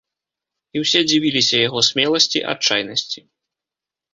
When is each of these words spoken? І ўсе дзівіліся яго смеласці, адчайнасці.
І 0.77 0.81
ўсе 0.83 0.99
дзівіліся 1.09 1.55
яго 1.67 1.79
смеласці, 1.91 2.43
адчайнасці. 2.55 3.19